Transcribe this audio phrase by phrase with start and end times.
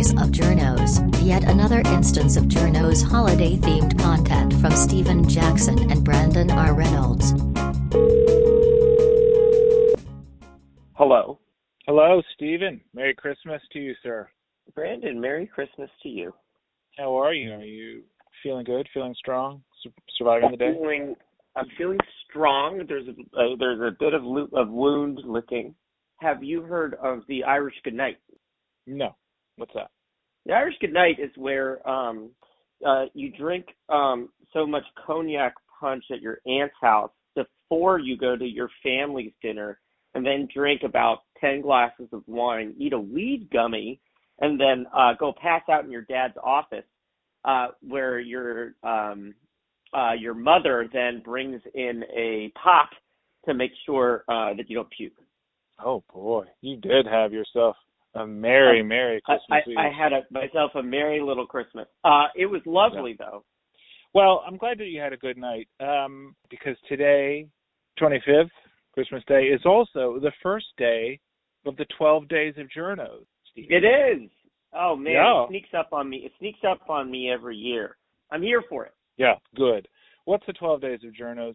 [0.00, 6.02] Days of Journos, yet another instance of Journos holiday themed content from Stephen Jackson and
[6.02, 6.72] Brandon R.
[6.72, 7.32] Reynolds.
[10.94, 11.38] Hello.
[11.86, 12.80] Hello, Stephen.
[12.94, 14.26] Merry Christmas to you, sir.
[14.74, 16.32] Brandon, Merry Christmas to you.
[16.96, 17.52] How are you?
[17.52, 18.02] Are you
[18.42, 18.88] feeling good?
[18.94, 19.62] Feeling strong?
[19.82, 20.68] Su- surviving the day?
[20.68, 21.16] I'm feeling,
[21.56, 22.86] I'm feeling strong.
[22.88, 25.74] There's a uh, there's a bit of lo- of wound licking.
[26.20, 28.16] Have you heard of the Irish Goodnight?
[28.86, 29.14] No.
[29.60, 29.90] What's that?
[30.46, 32.30] The Irish Goodnight is where um
[32.84, 38.36] uh you drink um so much cognac punch at your aunt's house before you go
[38.36, 39.78] to your family's dinner
[40.14, 44.00] and then drink about 10 glasses of wine, eat a weed gummy
[44.40, 46.86] and then uh go pass out in your dad's office
[47.44, 49.34] uh where your um
[49.92, 52.88] uh your mother then brings in a pop
[53.44, 55.12] to make sure uh that you don't puke.
[55.84, 57.76] Oh boy, you did have yourself
[58.14, 59.76] a merry, merry Christmas I, Eve.
[59.78, 61.86] I had a, myself a merry little Christmas.
[62.04, 63.44] Uh it was lovely though.
[64.12, 65.68] Well, I'm glad that you had a good night.
[65.78, 67.46] Um, because today,
[68.00, 68.50] 25th,
[68.92, 71.20] Christmas Day, is also the first day
[71.64, 73.24] of the 12 days of journos.
[73.52, 73.68] Steve.
[73.70, 74.28] It is.
[74.72, 75.44] Oh man, Yeah.
[75.44, 76.18] it sneaks up on me.
[76.18, 77.96] It sneaks up on me every year.
[78.32, 78.92] I'm here for it.
[79.16, 79.86] Yeah, good.
[80.24, 81.54] What's the 12 days of journos?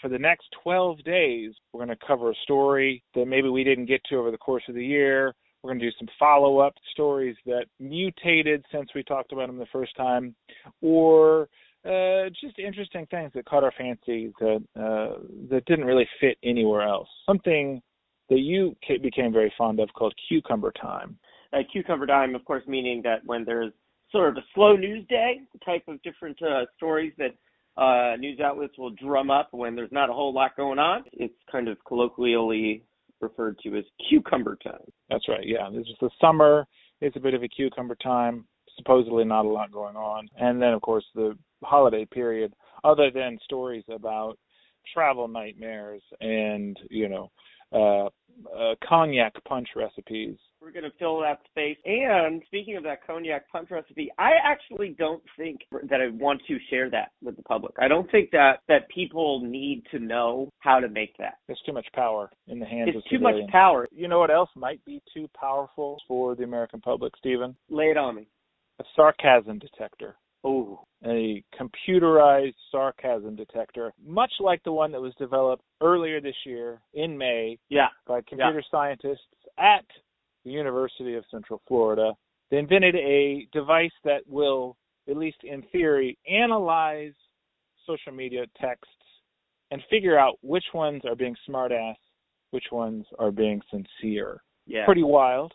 [0.00, 3.86] For the next 12 days, we're going to cover a story that maybe we didn't
[3.86, 5.34] get to over the course of the year.
[5.62, 9.58] We're going to do some follow up stories that mutated since we talked about them
[9.58, 10.34] the first time,
[10.80, 11.48] or
[11.84, 15.18] uh, just interesting things that caught our fancy that uh,
[15.50, 17.08] that didn't really fit anywhere else.
[17.26, 17.80] Something
[18.28, 21.18] that you became very fond of called cucumber time.
[21.52, 23.72] Uh, cucumber time, of course, meaning that when there's
[24.10, 27.34] sort of a slow news day, type of different uh, stories that
[27.80, 31.04] uh, news outlets will drum up when there's not a whole lot going on.
[31.12, 32.82] It's kind of colloquially
[33.20, 34.80] referred to as cucumber time.
[35.10, 35.44] That's right.
[35.46, 36.66] Yeah, this is the summer.
[37.00, 38.46] It's a bit of a cucumber time.
[38.76, 42.52] Supposedly not a lot going on, and then of course the holiday period.
[42.84, 44.38] Other than stories about
[44.92, 47.30] travel nightmares and you know
[47.72, 48.08] uh,
[48.56, 50.36] uh, cognac punch recipes.
[50.60, 51.76] We're going to fill that space.
[51.84, 56.58] And speaking of that cognac punch recipe, I actually don't think that I want to
[56.70, 57.74] share that with the public.
[57.80, 61.34] I don't think that that people need to know how to make that.
[61.46, 63.86] There's too much power in the hands It's of too much power.
[63.92, 67.54] You know what else might be too powerful for the American public, Stephen?
[67.70, 68.28] Lay it on me.
[68.80, 70.16] A sarcasm detector.
[71.04, 77.16] A computerized sarcasm detector, much like the one that was developed earlier this year in
[77.16, 77.88] May yeah.
[78.06, 79.20] by computer scientists
[79.58, 79.84] at
[80.44, 82.12] the University of Central Florida.
[82.50, 84.76] They invented a device that will,
[85.08, 87.12] at least in theory, analyze
[87.86, 88.90] social media texts
[89.70, 91.96] and figure out which ones are being smartass,
[92.50, 94.42] which ones are being sincere.
[94.66, 94.84] Yeah.
[94.86, 95.52] Pretty wild.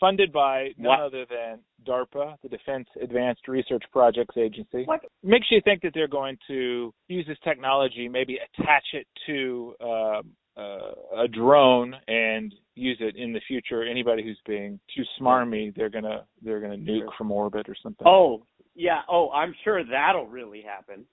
[0.00, 1.00] Funded by none What?
[1.00, 5.00] other than DARPA, the Defense Advanced Research Projects Agency What?
[5.22, 10.20] makes you think that they're going to use this technology, maybe attach it to uh,
[10.56, 13.82] uh, a drone and use it in the future.
[13.84, 18.06] Anybody who's being too smarmy, they're gonna they're gonna nuke from orbit or something.
[18.06, 18.42] Oh,
[18.74, 19.00] yeah.
[19.10, 21.04] Oh, I'm sure that'll really happen.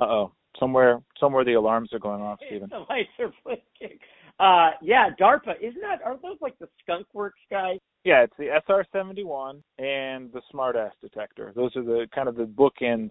[0.00, 2.68] Uh oh, somewhere somewhere the alarms are going off, Stephen.
[2.70, 3.98] The lights are blinking.
[4.40, 5.56] Uh, yeah, DARPA.
[5.60, 6.02] Isn't that?
[6.04, 7.78] Are those like the Skunk Works guys?
[8.04, 11.52] Yeah, it's the SR-71 and the smartass detector.
[11.54, 13.10] Those are the kind of the bookend.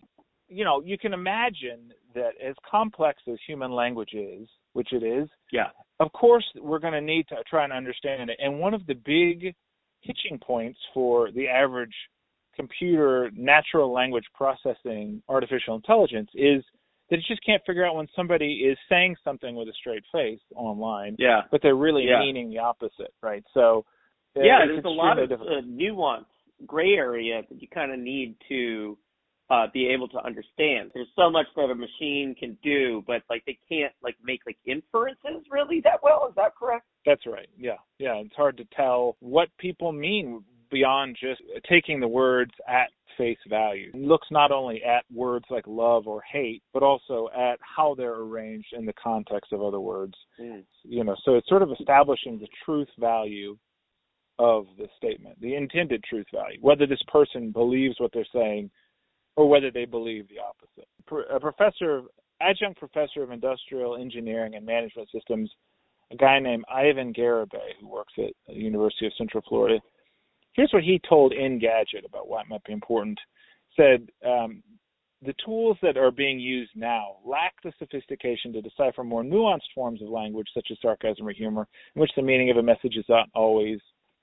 [0.50, 5.30] You know, you can imagine that as complex as human language is, which it is,
[5.52, 5.70] Yeah.
[6.00, 8.38] of course we're going to need to try and understand it.
[8.40, 9.56] And one of the big
[10.02, 11.96] hitching points for the average
[12.56, 16.64] computer natural language processing artificial intelligence is
[17.14, 20.40] that it just can't figure out when somebody is saying something with a straight face
[20.56, 21.42] online, Yeah.
[21.52, 22.20] but they're really Yeah.
[22.20, 23.44] meaning the opposite, right?
[23.54, 23.86] So
[24.36, 26.26] uh, yeah, there's a lot of uh, nuance,
[26.66, 28.98] gray area that you kind of need to
[29.52, 30.90] uh, be able to understand.
[30.96, 34.58] There's so much that a machine can do, but like they can't like make like
[34.66, 36.26] inferences really that well.
[36.28, 36.88] Is that correct?
[37.06, 37.50] That's right.
[37.56, 37.78] Yeah.
[38.00, 38.16] Yeah.
[38.16, 40.44] It's hard to tell what people mean
[40.74, 43.92] beyond just taking the words at face value.
[43.94, 48.16] It looks not only at words like love or hate, but also at how they're
[48.16, 50.16] arranged in the context of other words.
[50.42, 50.64] Mm.
[50.84, 53.58] You know, so it's sort of establishing the truth value
[54.40, 58.70] of the statement, the intended truth value, whether this person believes what they're saying
[59.36, 60.88] or whether they believe the opposite.
[61.32, 62.02] A professor,
[62.42, 65.52] adjunct professor of industrial engineering and management systems,
[66.12, 69.80] a guy named Ivan Garibay, who works at the University of Central Florida.
[70.54, 73.20] Here's what he told Engadget about why it might be important.
[73.76, 74.62] Said um,
[75.26, 80.02] the tools that are being used now lack the sophistication to decipher more nuanced forms
[80.02, 83.06] of language, such as sarcasm or humor, in which the meaning of a message is
[83.10, 83.80] not always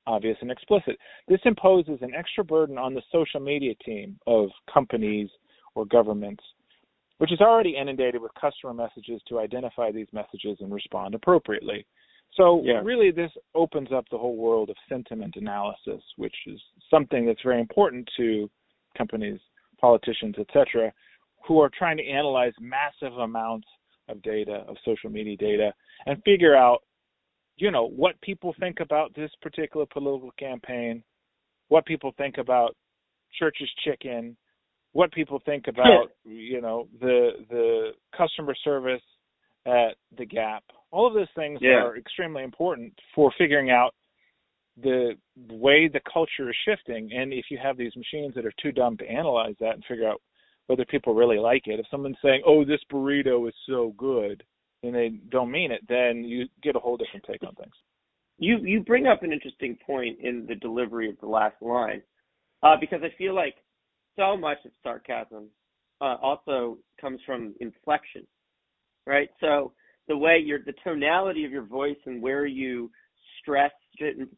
[0.06, 0.96] obvious and explicit.
[1.28, 5.28] This imposes an extra burden on the social media team of companies
[5.74, 6.42] or governments,
[7.18, 11.86] which is already inundated with customer messages to identify these messages and respond appropriately.
[12.32, 12.80] So Yeah.
[12.84, 17.60] really this opens up the whole world of sentiment analysis, which is something that's very
[17.60, 18.48] important to
[18.96, 19.40] companies,
[19.78, 20.92] politicians, etc.,
[21.44, 23.66] who are trying to analyze massive amounts
[24.08, 25.74] of data, of social media data,
[26.06, 26.82] and figure out,
[27.56, 31.02] you know, what people think about this particular political campaign,
[31.68, 32.76] what people think about
[33.38, 34.36] Church's Chicken,
[34.92, 39.02] what people think about, you know, the the customer service
[39.66, 40.64] at the Gap.
[40.90, 41.84] All of those things Yeah.
[41.84, 43.94] are extremely important for figuring out
[44.76, 45.18] the
[45.48, 47.12] way the culture is shifting.
[47.12, 50.08] And if you have these machines that are too dumb to analyze that and figure
[50.08, 50.20] out
[50.66, 54.44] whether people really like it, if someone's saying, "Oh, this burrito is so good,"
[54.82, 57.74] and they don't mean it, then you get a whole different take on things.
[58.38, 62.02] You you bring up an interesting point in the delivery of the last line,
[62.62, 63.56] uh, because I feel like
[64.16, 65.50] so much of sarcasm
[66.00, 68.26] uh, also comes from inflection,
[69.06, 69.28] right?
[69.40, 69.72] So
[70.08, 72.90] the way your the tonality of your voice and where you
[73.40, 73.72] stress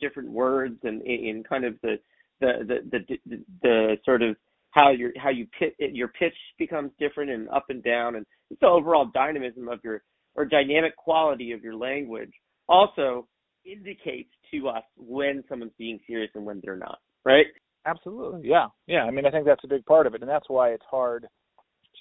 [0.00, 1.96] different words and in, in kind of the
[2.40, 4.36] the, the the the the sort of
[4.70, 8.26] how your how you pit your pitch becomes different and up and down and
[8.60, 10.02] the overall dynamism of your
[10.34, 12.32] or dynamic quality of your language
[12.68, 13.26] also
[13.64, 17.46] indicates to us when someone's being serious and when they're not, right?
[17.86, 18.48] Absolutely.
[18.48, 18.66] Yeah.
[18.86, 19.04] Yeah.
[19.04, 20.22] I mean, I think that's a big part of it.
[20.22, 21.26] And that's why it's hard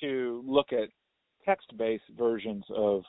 [0.01, 0.89] to look at
[1.45, 3.03] text based versions of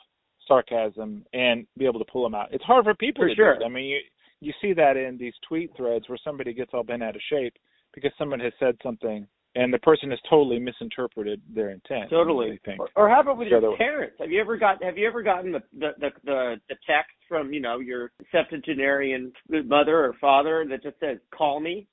[0.47, 2.49] sarcasm and be able to pull them out.
[2.51, 3.55] It's hard for people For to sure.
[3.55, 3.65] do it.
[3.65, 3.99] I mean, you,
[4.41, 7.53] you see that in these tweet threads where somebody gets all bent out of shape
[7.93, 12.09] because someone has said something and the person has totally misinterpreted their intent.
[12.09, 12.59] Totally.
[12.79, 14.15] Or, or how about with your parents?
[14.19, 17.53] Have you ever got have you ever gotten the the, the the the text from,
[17.53, 21.87] you know, your septuagenarian mother or father that just says, Call me?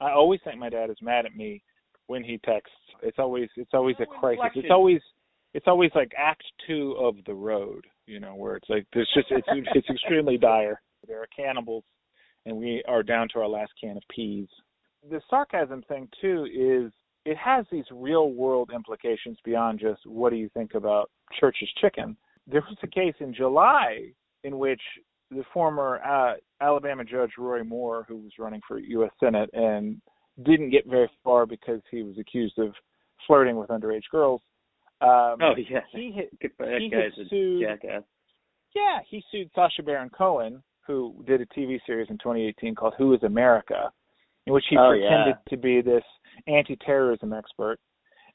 [0.00, 1.62] I always think my dad is mad at me
[2.06, 2.74] when he texts.
[3.02, 4.52] It's always it's always a crisis.
[4.56, 5.00] It's always
[5.54, 9.28] it's always like act two of the road, you know, where it's like there's just
[9.30, 10.80] it's it's extremely dire.
[11.06, 11.84] There are cannibals
[12.46, 14.48] and we are down to our last can of peas.
[15.08, 16.92] The sarcasm thing too is
[17.24, 22.16] it has these real world implications beyond just what do you think about Church's chicken.
[22.46, 24.10] There was a case in July
[24.42, 24.80] in which
[25.30, 29.10] the former uh, Alabama judge Roy Moore, who was running for U.S.
[29.18, 30.00] Senate and
[30.44, 32.74] didn't get very far because he was accused of
[33.26, 34.42] flirting with underage girls.
[35.04, 35.80] Um, Oh yeah.
[35.92, 38.02] he hit, that he guy's had a sued- jackass.
[38.74, 43.12] yeah, he sued Sacha Baron Cohen, who did a TV series in 2018 called Who
[43.14, 43.90] is America,
[44.46, 45.50] in which he Oh, pretended yeah.
[45.50, 46.04] to be this
[46.46, 47.78] anti-terrorism expert,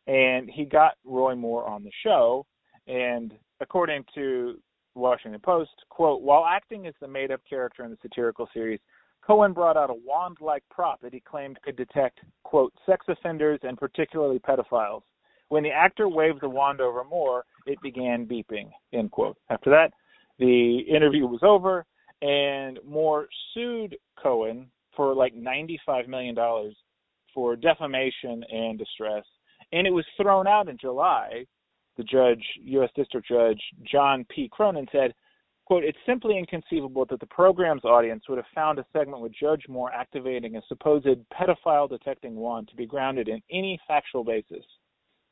[0.07, 2.45] and he got Roy Moore on the show.
[2.87, 4.59] And according to
[4.95, 8.79] Washington Post, quote, while acting as the made-up character in the satirical series,
[9.21, 13.77] Cohen brought out a wand-like prop that he claimed could detect, quote, sex offenders and
[13.77, 15.03] particularly pedophiles.
[15.49, 19.37] When the actor waved the wand over Moore, it began beeping, end quote.
[19.49, 19.91] After that,
[20.37, 21.85] the interview was over,
[22.21, 26.35] and Moore sued Cohen for like $95 million
[27.33, 29.23] for defamation and distress.
[29.71, 31.45] And it was thrown out in July.
[31.97, 32.89] The judge, U.S.
[32.95, 34.49] District Judge John P.
[34.51, 35.13] Cronan said,
[35.65, 39.63] quote, it's simply inconceivable that the program's audience would have found a segment with Judge
[39.67, 44.63] Moore activating a supposed pedophile detecting wand to be grounded in any factual basis.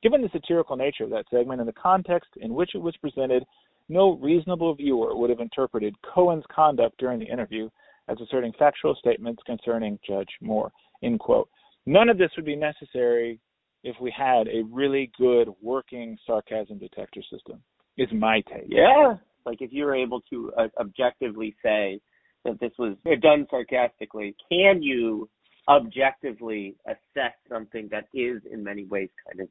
[0.03, 3.43] Given the satirical nature of that segment and the context in which it was presented,
[3.89, 7.69] no reasonable viewer would have interpreted Cohen's conduct during the interview
[8.07, 10.71] as asserting factual statements concerning Judge Moore.
[11.03, 11.49] End quote.
[11.85, 13.39] None of this would be necessary
[13.83, 17.61] if we had a really good working sarcasm detector system.
[17.97, 18.65] Is my take.
[18.67, 19.15] Yeah.
[19.45, 21.99] Like if you were able to uh, objectively say
[22.43, 25.29] that this was done sarcastically, can you
[25.69, 29.47] objectively assess something that is in many ways kind of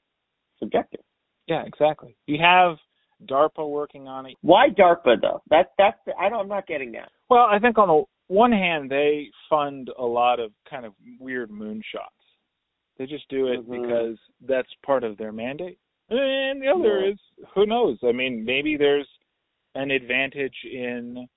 [0.58, 1.00] subjective?
[1.46, 2.16] Yeah, exactly.
[2.26, 2.76] You have
[3.26, 4.36] DARPA working on it.
[4.42, 5.42] Why DARPA though?
[5.48, 7.10] That's that's the, I don't I'm not getting that.
[7.30, 11.50] Well, I think on the one hand they fund a lot of kind of weird
[11.50, 11.82] moonshots.
[12.98, 13.82] They just do it Mhm.
[13.82, 15.78] because that's part of their mandate.
[16.08, 17.12] And the other Yeah.
[17.12, 17.20] is
[17.54, 17.98] who knows?
[18.02, 19.08] I mean, maybe there's
[19.74, 21.28] an advantage in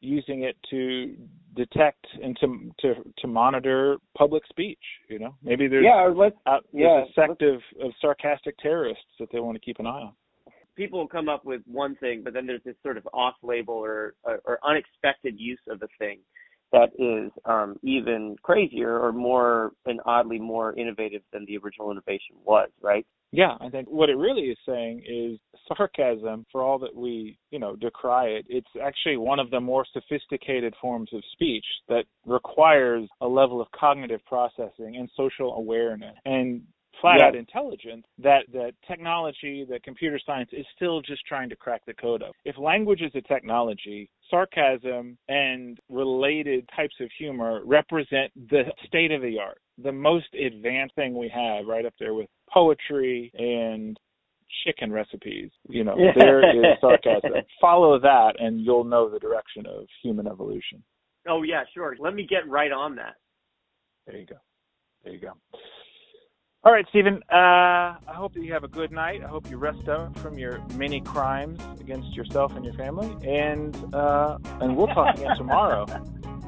[0.00, 1.14] using it to
[1.56, 4.78] detect and to to to monitor public speech,
[5.08, 5.34] you know?
[5.42, 9.28] Maybe there's yeah, or let's out, yeah, there's a sect of, of sarcastic terrorists that
[9.32, 10.12] they want to keep an eye on.
[10.76, 14.14] people will come up with one thing, but then there's this sort of off-label or,
[14.24, 16.20] or or unexpected use of a thing
[16.72, 22.36] that is um, even crazier or more and oddly more innovative than the original innovation
[22.44, 23.06] was, right?
[23.32, 27.60] Yeah, I think what it really is saying is sarcasm, for all that we, you
[27.60, 33.08] know, decry it, it's actually one of the more sophisticated forms of speech that requires
[33.20, 36.16] a level of cognitive processing and social awareness.
[36.24, 36.62] And
[37.00, 37.26] flat Yeah.
[37.26, 41.94] out intelligence that that technology, that computer science is still just trying to crack the
[41.94, 42.34] code of.
[42.44, 49.22] If language is a technology, sarcasm and related types of humor represent the state of
[49.22, 53.98] the art, the most advanced thing we have, right up there with poetry and
[54.64, 55.50] chicken recipes.
[55.68, 57.32] You know, there is sarcasm.
[57.60, 60.82] Follow that and you'll know the direction of human evolution.
[61.28, 61.96] Oh yeah, sure.
[61.98, 63.14] Let me get right on that.
[64.06, 64.36] There you go.
[65.04, 65.32] There you go.
[66.62, 67.22] All right, Stephen.
[67.32, 69.22] Uh, I hope that you have a good night.
[69.24, 73.74] I hope you rest up from your many crimes against yourself and your family, and
[73.94, 75.86] uh, and we'll talk again tomorrow.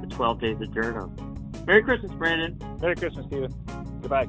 [0.02, 1.12] The 12 Days of Journal.
[1.64, 2.58] Merry Christmas, Brandon.
[2.80, 3.54] Merry Christmas, Stephen.
[4.00, 4.26] Goodbye.